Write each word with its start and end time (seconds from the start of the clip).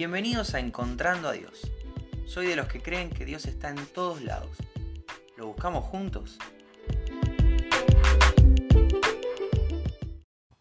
Bienvenidos 0.00 0.54
a 0.54 0.60
Encontrando 0.60 1.28
a 1.28 1.32
Dios. 1.32 1.70
Soy 2.24 2.46
de 2.46 2.56
los 2.56 2.68
que 2.68 2.80
creen 2.80 3.10
que 3.10 3.26
Dios 3.26 3.44
está 3.44 3.68
en 3.68 3.84
todos 3.84 4.22
lados. 4.22 4.56
¿Lo 5.36 5.48
buscamos 5.48 5.84
juntos? 5.84 6.38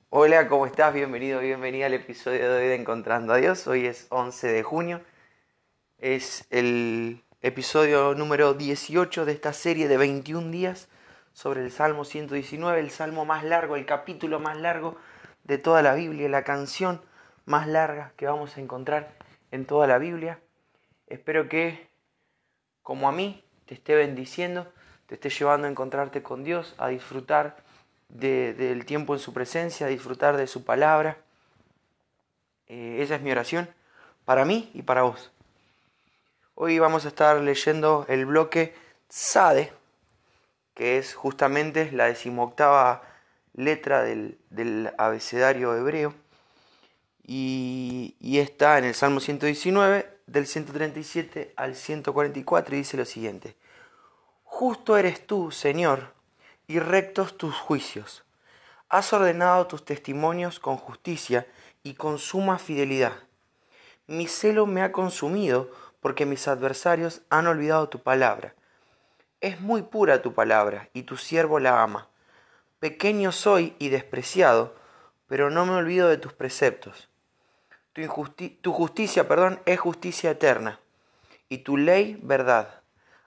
Hola, 0.09 0.49
¿cómo 0.49 0.65
estás? 0.65 0.93
Bienvenido, 0.93 1.39
bienvenida 1.39 1.85
al 1.85 1.93
episodio 1.93 2.51
de 2.51 2.63
hoy 2.63 2.67
de 2.67 2.75
Encontrando 2.75 3.31
a 3.31 3.37
Dios. 3.37 3.65
Hoy 3.67 3.85
es 3.85 4.07
11 4.09 4.49
de 4.49 4.61
junio. 4.61 5.01
Es 5.99 6.45
el 6.49 7.23
episodio 7.41 8.15
número 8.15 8.55
18 8.55 9.23
de 9.23 9.31
esta 9.31 9.53
serie 9.53 9.87
de 9.87 9.95
21 9.95 10.51
días 10.51 10.89
sobre 11.31 11.63
el 11.63 11.71
Salmo 11.71 12.03
119, 12.03 12.77
el 12.77 12.91
salmo 12.91 13.23
más 13.23 13.45
largo, 13.45 13.77
el 13.77 13.85
capítulo 13.85 14.41
más 14.41 14.57
largo 14.57 14.97
de 15.45 15.57
toda 15.57 15.81
la 15.81 15.93
Biblia, 15.93 16.27
la 16.27 16.43
canción 16.43 17.01
más 17.45 17.67
larga 17.67 18.11
que 18.17 18.27
vamos 18.27 18.57
a 18.57 18.59
encontrar 18.59 19.28
en 19.51 19.65
toda 19.65 19.87
la 19.87 19.97
Biblia. 19.97 20.39
Espero 21.07 21.49
que, 21.49 21.87
como 22.83 23.07
a 23.09 23.11
mí, 23.11 23.43
te 23.65 23.73
esté 23.73 23.95
bendiciendo, 23.95 24.71
te 25.07 25.15
esté 25.15 25.29
llevando 25.29 25.67
a 25.67 25.69
encontrarte 25.69 26.21
con 26.21 26.43
Dios, 26.43 26.75
a 26.77 26.89
disfrutar 26.89 27.57
del 28.09 28.85
tiempo 28.85 29.13
en 29.13 29.19
su 29.19 29.33
presencia, 29.33 29.85
a 29.87 29.89
disfrutar 29.89 30.37
de 30.37 30.47
su 30.47 30.63
palabra. 30.63 31.17
Eh, 32.67 32.97
esa 33.01 33.15
es 33.15 33.21
mi 33.21 33.31
oración 33.31 33.69
para 34.25 34.45
mí 34.45 34.69
y 34.73 34.83
para 34.83 35.03
vos. 35.03 35.31
Hoy 36.55 36.77
vamos 36.77 37.05
a 37.05 37.07
estar 37.07 37.39
leyendo 37.39 38.05
el 38.09 38.25
bloque 38.25 38.75
Sade, 39.07 39.71
que 40.75 40.97
es 40.97 41.15
justamente 41.15 41.91
la 41.91 42.05
decimoctava 42.05 43.01
letra 43.53 44.03
del, 44.03 44.37
del 44.49 44.93
abecedario 44.97 45.75
hebreo 45.75 46.13
y, 47.31 48.39
está 48.39 48.79
en 48.79 48.85
el 48.85 48.95
Salmo 48.95 49.19
119, 49.19 50.21
del 50.25 50.47
137 50.47 51.53
al 51.55 51.75
144, 51.75 52.73
y 52.73 52.79
dice 52.79 52.97
lo 52.97 53.05
siguiente. 53.05 53.55
Justo 54.43 54.97
eres 54.97 55.27
tú, 55.27 55.51
Señor, 55.51 56.15
y 56.65 56.79
rectos 56.79 57.37
tus 57.37 57.55
juicios. 57.55 58.23
Has 58.89 59.13
ordenado 59.13 59.67
tus 59.67 59.85
testimonios 59.85 60.59
con 60.59 60.77
justicia 60.77 61.45
y 61.83 61.93
con 61.93 62.17
suma 62.17 62.57
fidelidad. 62.57 63.13
Mi 64.07 64.27
celo 64.27 64.65
me 64.65 64.81
ha 64.81 64.91
consumido 64.91 65.69
porque 66.01 66.25
mis 66.25 66.47
adversarios 66.47 67.21
han 67.29 67.45
olvidado 67.45 67.89
tu 67.89 67.99
palabra. 67.99 68.55
Es 69.39 69.61
muy 69.61 69.83
pura 69.83 70.23
tu 70.23 70.33
palabra, 70.33 70.89
y 70.93 71.03
tu 71.03 71.15
siervo 71.15 71.59
la 71.59 71.83
ama. 71.83 72.07
Pequeño 72.79 73.31
soy 73.31 73.75
y 73.77 73.89
despreciado, 73.89 74.73
pero 75.27 75.51
no 75.51 75.67
me 75.67 75.73
olvido 75.73 76.09
de 76.09 76.17
tus 76.17 76.33
preceptos. 76.33 77.09
Tu, 78.61 78.71
justicia, 78.71 79.27
perdón, 79.27 79.59
es 79.65 79.77
justicia 79.77 80.31
eterna, 80.31 80.79
y 81.49 81.59
tu 81.59 81.75
ley, 81.75 82.17
verdad. 82.23 82.81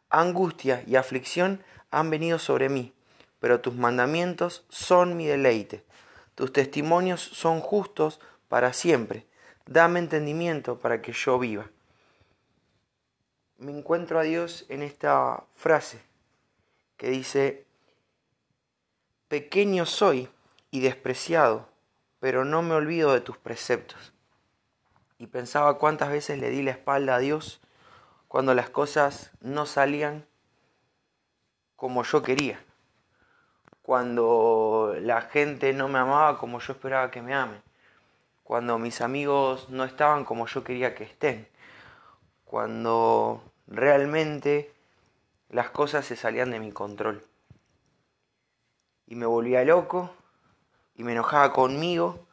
Angustia 0.09 0.83
y 0.87 0.97
aflicción 0.97 1.62
han 1.91 2.09
venido 2.09 2.39
sobre 2.39 2.70
mí, 2.70 2.95
pero 3.39 3.61
tus 3.61 3.75
mandamientos 3.75 4.64
son 4.70 5.17
mi 5.17 5.27
deleite. 5.27 5.84
Tus 6.34 6.55
testimonios 6.55 7.20
son 7.20 7.61
justos 7.61 8.19
para 8.48 8.73
siempre. 8.73 9.27
Dame 9.67 9.98
entendimiento 9.98 10.79
para 10.79 11.03
que 11.03 11.12
yo 11.12 11.39
viva. 11.39 11.69
Me 13.59 13.73
encuentro 13.73 14.19
a 14.19 14.23
Dios 14.23 14.64
en 14.70 14.83
esta 14.83 15.45
frase 15.55 16.01
que 16.97 17.11
dice, 17.11 17.67
pequeño 19.29 19.84
soy 19.84 20.31
y 20.70 20.81
despreciado, 20.81 21.69
pero 22.20 22.47
no 22.47 22.62
me 22.62 22.75
olvido 22.75 23.12
de 23.12 23.20
tus 23.20 23.36
preceptos 23.36 24.12
y 25.23 25.28
pensaba 25.28 25.78
cuántas 25.78 26.11
veces 26.11 26.41
le 26.41 26.51
di 26.51 26.65
la 26.65 26.73
espalda 26.73 27.15
a 27.15 27.19
Dios 27.20 27.61
cuando 28.27 28.55
las 28.55 28.70
cosas 28.70 29.31
no 29.41 29.67
salían 29.67 30.27
como 31.77 32.02
yo 32.02 32.23
quería, 32.23 32.61
cuando 33.83 34.97
la 34.98 35.23
gente 35.23 35.74
no 35.74 35.86
me 35.86 36.01
amaba 36.01 36.39
como 36.39 36.58
yo 36.58 36.73
esperaba 36.73 37.13
que 37.13 37.23
me 37.23 37.35
amen, 37.35 37.63
cuando 38.42 38.80
mis 38.80 39.01
amigos 39.01 39.70
no 39.70 39.85
estaban 39.85 40.24
como 40.24 40.48
yo 40.48 40.64
quería 40.64 40.97
que 40.97 41.05
estén, 41.05 41.47
cuando 42.45 43.45
realmente 43.68 44.74
las 45.51 45.70
cosas 45.70 46.05
se 46.05 46.17
salían 46.17 46.51
de 46.51 46.58
mi 46.58 46.73
control. 46.73 47.24
Y 49.07 49.14
me 49.14 49.27
volvía 49.27 49.63
loco 49.63 50.11
y 50.97 51.05
me 51.05 51.13
enojaba 51.13 51.52
conmigo 51.52 52.27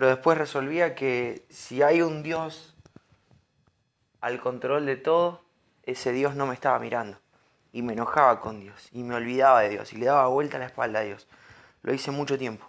pero 0.00 0.08
después 0.08 0.38
resolvía 0.38 0.94
que 0.94 1.44
si 1.50 1.82
hay 1.82 2.00
un 2.00 2.22
Dios 2.22 2.74
al 4.22 4.40
control 4.40 4.86
de 4.86 4.96
todo, 4.96 5.42
ese 5.82 6.10
Dios 6.12 6.34
no 6.36 6.46
me 6.46 6.54
estaba 6.54 6.78
mirando. 6.78 7.20
Y 7.70 7.82
me 7.82 7.92
enojaba 7.92 8.40
con 8.40 8.60
Dios, 8.60 8.88
y 8.92 9.02
me 9.02 9.14
olvidaba 9.14 9.60
de 9.60 9.68
Dios, 9.68 9.92
y 9.92 9.98
le 9.98 10.06
daba 10.06 10.26
vuelta 10.28 10.58
la 10.58 10.64
espalda 10.64 11.00
a 11.00 11.02
Dios. 11.02 11.28
Lo 11.82 11.92
hice 11.92 12.12
mucho 12.12 12.38
tiempo. 12.38 12.66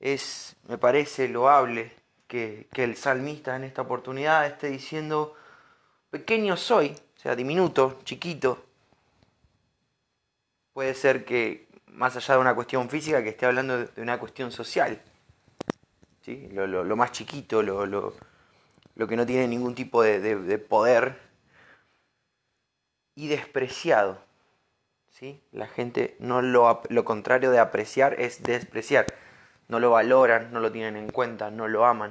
Es, 0.00 0.54
me 0.68 0.76
parece 0.76 1.28
loable 1.28 1.94
que, 2.26 2.68
que 2.74 2.84
el 2.84 2.94
salmista 2.98 3.56
en 3.56 3.64
esta 3.64 3.80
oportunidad 3.80 4.44
esté 4.44 4.68
diciendo, 4.68 5.34
pequeño 6.10 6.58
soy, 6.58 6.94
o 7.16 7.20
sea, 7.20 7.34
diminuto, 7.34 8.00
chiquito. 8.04 8.66
Puede 10.74 10.92
ser 10.92 11.24
que, 11.24 11.68
más 11.86 12.16
allá 12.16 12.34
de 12.34 12.40
una 12.42 12.54
cuestión 12.54 12.90
física, 12.90 13.22
que 13.22 13.30
esté 13.30 13.46
hablando 13.46 13.86
de 13.86 14.02
una 14.02 14.18
cuestión 14.18 14.52
social 14.52 15.00
lo, 16.52 16.96
más 16.96 17.12
chiquito, 17.12 17.62
lo, 17.62 18.14
que 19.08 19.16
no 19.16 19.26
tiene 19.26 19.48
ningún 19.48 19.74
tipo 19.74 20.02
de, 20.02 20.58
poder, 20.58 21.18
y 23.14 23.28
despreciado. 23.28 24.18
¿sí? 25.10 25.42
La 25.52 25.66
gente 25.66 26.16
no 26.20 26.42
lo, 26.42 26.82
lo 26.88 27.04
contrario 27.04 27.50
de 27.50 27.58
apreciar 27.58 28.20
es 28.20 28.42
despreciar. 28.42 29.06
No 29.68 29.80
lo 29.80 29.90
valoran, 29.90 30.52
no 30.52 30.60
lo 30.60 30.72
tienen 30.72 30.96
en 30.96 31.10
cuenta, 31.10 31.50
no 31.50 31.68
lo 31.68 31.84
aman. 31.84 32.10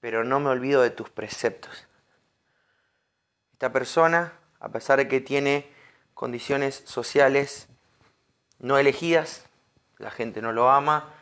Pero 0.00 0.22
no 0.22 0.38
me 0.38 0.50
olvido 0.50 0.82
de 0.82 0.90
tus 0.90 1.10
preceptos. 1.10 1.86
Esta 3.52 3.72
persona, 3.72 4.34
a 4.60 4.68
pesar 4.68 4.98
de 4.98 5.08
que 5.08 5.20
tiene 5.20 5.66
condiciones 6.14 6.82
sociales 6.86 7.68
no 8.58 8.78
elegidas, 8.78 9.46
la 9.98 10.10
gente 10.10 10.42
no 10.42 10.52
lo 10.52 10.70
ama, 10.70 11.15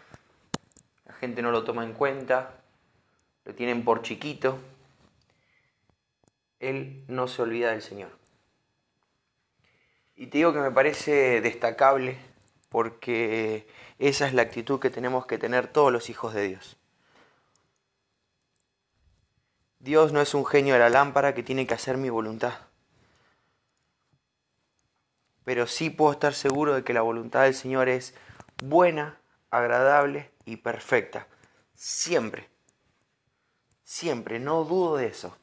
no 1.28 1.50
lo 1.50 1.64
toma 1.64 1.84
en 1.84 1.92
cuenta, 1.92 2.54
lo 3.44 3.54
tienen 3.54 3.84
por 3.84 4.02
chiquito, 4.02 4.58
él 6.60 7.04
no 7.08 7.28
se 7.28 7.42
olvida 7.42 7.70
del 7.70 7.82
Señor. 7.82 8.10
Y 10.16 10.28
te 10.28 10.38
digo 10.38 10.52
que 10.52 10.60
me 10.60 10.70
parece 10.70 11.40
destacable 11.40 12.18
porque 12.68 13.66
esa 13.98 14.26
es 14.26 14.34
la 14.34 14.42
actitud 14.42 14.80
que 14.80 14.90
tenemos 14.90 15.26
que 15.26 15.38
tener 15.38 15.68
todos 15.68 15.92
los 15.92 16.10
hijos 16.10 16.34
de 16.34 16.48
Dios. 16.48 16.76
Dios 19.78 20.12
no 20.12 20.20
es 20.20 20.32
un 20.34 20.46
genio 20.46 20.74
de 20.74 20.80
la 20.80 20.88
lámpara 20.88 21.34
que 21.34 21.42
tiene 21.42 21.66
que 21.66 21.74
hacer 21.74 21.98
mi 21.98 22.08
voluntad. 22.08 22.54
Pero 25.44 25.66
sí 25.66 25.90
puedo 25.90 26.12
estar 26.12 26.32
seguro 26.32 26.74
de 26.74 26.84
que 26.84 26.94
la 26.94 27.02
voluntad 27.02 27.42
del 27.42 27.54
Señor 27.54 27.88
es 27.88 28.14
buena, 28.62 29.18
agradable 29.56 30.30
y 30.44 30.56
perfecta. 30.56 31.26
Siempre. 31.74 32.48
Siempre, 33.84 34.38
no 34.40 34.64
dudo 34.64 34.96
de 34.96 35.06
eso. 35.06 35.36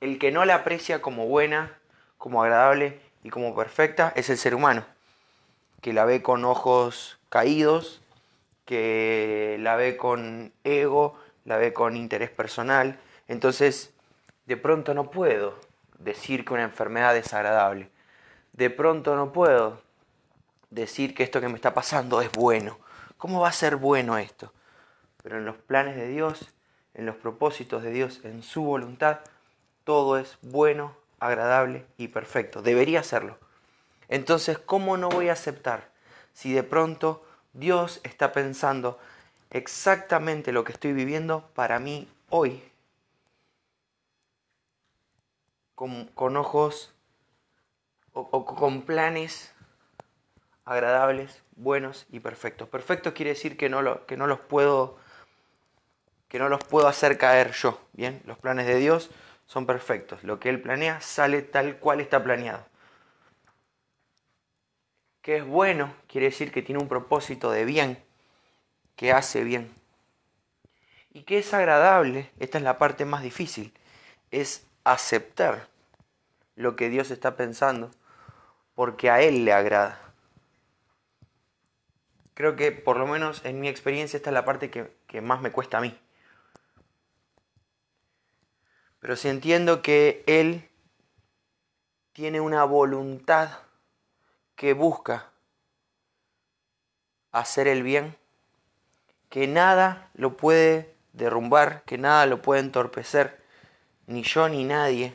El 0.00 0.18
que 0.18 0.30
no 0.30 0.44
la 0.44 0.56
aprecia 0.56 1.02
como 1.02 1.26
buena, 1.26 1.78
como 2.18 2.42
agradable 2.42 3.00
y 3.22 3.30
como 3.30 3.54
perfecta 3.54 4.12
es 4.16 4.30
el 4.30 4.38
ser 4.38 4.54
humano, 4.54 4.84
que 5.80 5.92
la 5.92 6.04
ve 6.04 6.22
con 6.22 6.44
ojos 6.44 7.18
caídos, 7.28 8.02
que 8.64 9.56
la 9.60 9.76
ve 9.76 9.96
con 9.96 10.52
ego, 10.64 11.18
la 11.44 11.56
ve 11.56 11.72
con 11.72 11.96
interés 11.96 12.30
personal. 12.30 12.98
Entonces, 13.28 13.92
de 14.46 14.56
pronto 14.56 14.94
no 14.94 15.10
puedo 15.10 15.58
decir 15.98 16.44
que 16.44 16.54
una 16.54 16.64
enfermedad 16.64 17.16
es 17.16 17.32
agradable. 17.32 17.90
De 18.52 18.70
pronto 18.70 19.16
no 19.16 19.32
puedo 19.32 19.80
decir 20.70 21.14
que 21.14 21.22
esto 21.22 21.40
que 21.40 21.48
me 21.48 21.54
está 21.54 21.74
pasando 21.74 22.20
es 22.20 22.30
bueno. 22.32 22.78
¿Cómo 23.22 23.38
va 23.38 23.50
a 23.50 23.52
ser 23.52 23.76
bueno 23.76 24.18
esto? 24.18 24.52
Pero 25.22 25.38
en 25.38 25.44
los 25.44 25.56
planes 25.56 25.94
de 25.94 26.08
Dios, 26.08 26.48
en 26.92 27.06
los 27.06 27.14
propósitos 27.14 27.84
de 27.84 27.92
Dios, 27.92 28.18
en 28.24 28.42
su 28.42 28.64
voluntad, 28.64 29.20
todo 29.84 30.18
es 30.18 30.38
bueno, 30.42 30.96
agradable 31.20 31.86
y 31.98 32.08
perfecto. 32.08 32.62
Debería 32.62 33.04
serlo. 33.04 33.38
Entonces, 34.08 34.58
¿cómo 34.58 34.96
no 34.96 35.08
voy 35.08 35.28
a 35.28 35.34
aceptar 35.34 35.92
si 36.32 36.52
de 36.52 36.64
pronto 36.64 37.24
Dios 37.52 38.00
está 38.02 38.32
pensando 38.32 38.98
exactamente 39.50 40.50
lo 40.50 40.64
que 40.64 40.72
estoy 40.72 40.92
viviendo 40.92 41.48
para 41.54 41.78
mí 41.78 42.08
hoy? 42.28 42.60
Con, 45.76 46.36
ojos 46.36 46.92
o 48.14 48.44
con 48.44 48.82
planes 48.82 49.54
agradables, 50.64 51.42
buenos 51.56 52.06
y 52.10 52.20
perfectos. 52.20 52.68
Perfectos 52.68 53.12
quiere 53.12 53.30
decir 53.30 53.56
que 53.56 53.68
no, 53.68 54.06
que 54.06 54.16
no 54.16 54.26
los 54.26 54.40
puedo 54.40 54.98
que 56.28 56.38
no 56.38 56.48
los 56.48 56.64
puedo 56.64 56.88
hacer 56.88 57.18
caer 57.18 57.52
yo. 57.52 57.78
Bien, 57.92 58.22
los 58.24 58.38
planes 58.38 58.66
de 58.66 58.76
Dios 58.76 59.10
son 59.46 59.66
perfectos. 59.66 60.24
Lo 60.24 60.40
que 60.40 60.48
Él 60.48 60.62
planea 60.62 60.98
sale 61.02 61.42
tal 61.42 61.76
cual 61.76 62.00
está 62.00 62.24
planeado. 62.24 62.64
Que 65.20 65.36
es 65.36 65.46
bueno 65.46 65.94
quiere 66.06 66.28
decir 66.28 66.50
que 66.50 66.62
tiene 66.62 66.80
un 66.80 66.88
propósito 66.88 67.50
de 67.50 67.66
bien, 67.66 68.02
que 68.96 69.12
hace 69.12 69.44
bien. 69.44 69.70
Y 71.12 71.24
que 71.24 71.38
es 71.38 71.52
agradable, 71.52 72.30
esta 72.40 72.56
es 72.56 72.64
la 72.64 72.78
parte 72.78 73.04
más 73.04 73.22
difícil, 73.22 73.74
es 74.30 74.66
aceptar 74.84 75.68
lo 76.56 76.76
que 76.76 76.88
Dios 76.88 77.10
está 77.10 77.36
pensando, 77.36 77.90
porque 78.74 79.10
a 79.10 79.20
Él 79.20 79.44
le 79.44 79.52
agrada. 79.52 80.11
Creo 82.34 82.56
que 82.56 82.72
por 82.72 82.96
lo 82.96 83.06
menos 83.06 83.44
en 83.44 83.60
mi 83.60 83.68
experiencia 83.68 84.16
esta 84.16 84.30
es 84.30 84.34
la 84.34 84.44
parte 84.44 84.70
que, 84.70 85.20
más 85.20 85.40
me 85.40 85.52
cuesta 85.52 85.78
a 85.78 85.80
mí. 85.80 85.98
Pero 89.00 89.16
si 89.16 89.28
entiendo 89.28 89.82
que 89.82 90.22
Él 90.26 90.68
tiene 92.12 92.40
una 92.40 92.64
voluntad 92.64 93.58
que 94.54 94.72
busca 94.72 95.30
hacer 97.32 97.68
el 97.68 97.82
bien, 97.82 98.16
que 99.28 99.46
nada 99.48 100.10
lo 100.14 100.36
puede 100.36 100.94
derrumbar, 101.12 101.82
que 101.84 101.98
nada 101.98 102.26
lo 102.26 102.40
puede 102.42 102.60
entorpecer, 102.60 103.42
ni 104.06 104.22
yo 104.22 104.48
ni 104.48 104.64
nadie, 104.64 105.14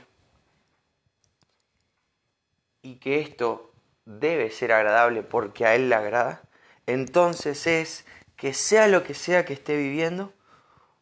y 2.81 2.96
que 2.96 3.22
esto 3.22 3.72
debe 4.06 4.50
ser 4.50 4.72
agradable 4.72 5.24
porque 5.24 5.66
a 5.66 5.75
Él 5.75 5.90
le 5.90 5.96
agrada, 5.96 6.47
entonces 6.88 7.68
es 7.68 8.06
que 8.38 8.54
sea 8.54 8.88
lo 8.88 9.04
que 9.04 9.13
sea 9.13 9.45
que 9.45 9.54
esté 9.54 9.78
viviendo, 9.78 10.34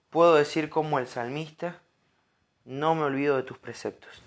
puedo 0.10 0.36
decir 0.36 0.70
como 0.70 1.00
el 1.00 1.08
salmista, 1.08 1.82
no 2.66 2.96
me 2.96 3.04
olvido 3.04 3.38
de 3.38 3.44
tus 3.44 3.58
preceptos. 3.58 4.22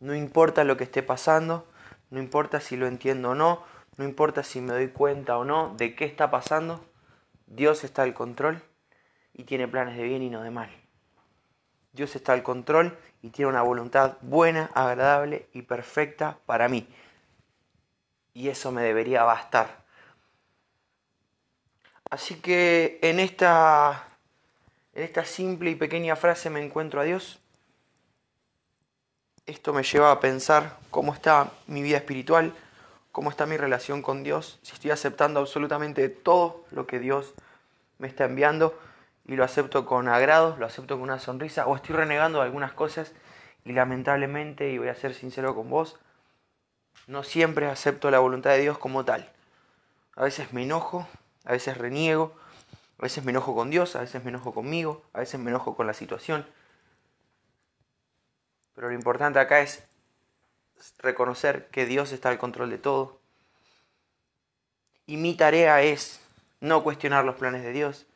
No 0.00 0.14
importa 0.14 0.64
lo 0.64 0.76
que 0.76 0.84
esté 0.84 1.02
pasando, 1.02 1.66
no 2.10 2.18
importa 2.18 2.60
si 2.60 2.76
lo 2.76 2.86
entiendo 2.86 3.30
o 3.30 3.34
no, 3.34 3.64
no 3.96 4.04
importa 4.04 4.42
si 4.42 4.60
me 4.60 4.72
doy 4.72 4.88
cuenta 4.88 5.38
o 5.38 5.44
no 5.44 5.74
de 5.76 5.94
qué 5.94 6.04
está 6.04 6.30
pasando, 6.30 6.84
Dios 7.46 7.84
está 7.84 8.02
al 8.02 8.12
control 8.12 8.62
y 9.32 9.44
tiene 9.44 9.68
planes 9.68 9.96
de 9.96 10.02
bien 10.02 10.22
y 10.22 10.30
no 10.30 10.42
de 10.42 10.50
mal. 10.50 10.70
Dios 11.92 12.14
está 12.16 12.32
al 12.32 12.42
control 12.42 12.98
y 13.22 13.30
tiene 13.30 13.50
una 13.50 13.62
voluntad 13.62 14.18
buena, 14.20 14.70
agradable 14.74 15.48
y 15.52 15.62
perfecta 15.62 16.38
para 16.44 16.68
mí. 16.68 16.88
Y 18.34 18.48
eso 18.48 18.70
me 18.72 18.82
debería 18.82 19.22
bastar. 19.22 19.85
Así 22.10 22.36
que 22.36 22.98
en 23.02 23.20
esta 23.20 24.06
en 24.96 25.02
esta 25.02 25.26
simple 25.26 25.70
y 25.70 25.74
pequeña 25.74 26.16
frase 26.16 26.48
me 26.48 26.64
encuentro 26.64 27.02
a 27.02 27.04
Dios. 27.04 27.38
Esto 29.44 29.74
me 29.74 29.82
lleva 29.82 30.10
a 30.10 30.20
pensar 30.20 30.78
cómo 30.90 31.12
está 31.12 31.52
mi 31.66 31.82
vida 31.82 31.98
espiritual, 31.98 32.54
cómo 33.12 33.28
está 33.28 33.44
mi 33.44 33.58
relación 33.58 34.00
con 34.00 34.22
Dios, 34.24 34.58
si 34.62 34.72
estoy 34.72 34.90
aceptando 34.90 35.38
absolutamente 35.40 36.08
todo 36.08 36.64
lo 36.70 36.86
que 36.86 36.98
Dios 36.98 37.34
me 37.98 38.08
está 38.08 38.24
enviando 38.24 38.78
y 39.26 39.36
lo 39.36 39.44
acepto 39.44 39.84
con 39.84 40.08
agrado, 40.08 40.56
lo 40.58 40.64
acepto 40.64 40.94
con 40.94 41.02
una 41.02 41.18
sonrisa, 41.18 41.66
o 41.66 41.76
estoy 41.76 41.94
renegando 41.94 42.40
algunas 42.40 42.72
cosas 42.72 43.12
y 43.64 43.72
lamentablemente, 43.72 44.70
y 44.70 44.78
voy 44.78 44.88
a 44.88 44.94
ser 44.94 45.12
sincero 45.12 45.54
con 45.54 45.68
vos, 45.68 45.98
no 47.06 47.22
siempre 47.22 47.66
acepto 47.66 48.10
la 48.10 48.18
voluntad 48.18 48.50
de 48.50 48.60
Dios 48.60 48.78
como 48.78 49.04
tal. 49.04 49.30
A 50.14 50.24
veces 50.24 50.52
me 50.54 50.62
enojo, 50.62 51.06
a 51.46 51.52
veces 51.52 51.78
reniego, 51.78 52.36
a 52.98 53.02
veces 53.02 53.24
me 53.24 53.30
enojo 53.30 53.54
con 53.54 53.70
Dios, 53.70 53.96
a 53.96 54.00
veces 54.00 54.22
me 54.24 54.30
enojo 54.30 54.52
conmigo, 54.52 55.02
a 55.12 55.20
veces 55.20 55.40
me 55.40 55.50
enojo 55.50 55.76
con 55.76 55.86
la 55.86 55.94
situación. 55.94 56.46
Pero 58.74 58.88
lo 58.88 58.94
importante 58.94 59.38
acá 59.38 59.60
es 59.60 59.82
reconocer 60.98 61.68
que 61.68 61.86
Dios 61.86 62.12
está 62.12 62.28
al 62.28 62.38
control 62.38 62.70
de 62.70 62.78
todo. 62.78 63.20
Y 65.06 65.16
mi 65.16 65.34
tarea 65.34 65.82
es 65.82 66.20
no 66.60 66.82
cuestionar 66.82 67.24
los 67.24 67.36
planes 67.36 67.62
de 67.62 67.72
Dios, 67.72 68.06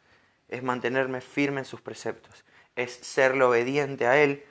es 0.49 0.62
mantenerme 0.62 1.21
firme 1.21 1.61
en 1.61 1.65
sus 1.65 1.81
preceptos, 1.81 2.44
es 2.75 2.93
serle 2.93 3.44
obediente 3.44 4.06
a 4.06 4.21
Él, 4.21 4.44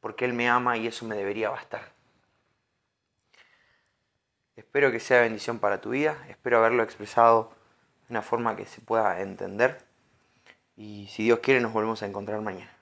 porque 0.00 0.26
Él 0.26 0.34
me 0.34 0.48
ama 0.48 0.76
y 0.76 0.86
eso 0.86 1.06
me 1.06 1.16
debería 1.16 1.48
bastar. 1.48 1.92
Espero 4.54 4.90
que 4.90 5.00
sea 5.00 5.22
bendición 5.22 5.58
para 5.58 5.80
tu 5.80 5.90
vida, 5.90 6.16
espero 6.28 6.58
haberlo 6.58 6.82
expresado 6.82 7.56
una 8.08 8.22
forma 8.22 8.56
que 8.56 8.66
se 8.66 8.80
pueda 8.80 9.20
entender. 9.20 9.78
Y 10.76 11.08
si 11.08 11.24
Dios 11.24 11.40
quiere, 11.40 11.60
nos 11.60 11.72
volvemos 11.72 12.02
a 12.02 12.06
encontrar 12.06 12.40
mañana. 12.40 12.75